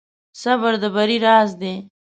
[0.41, 1.75] صبر د بری راز دی.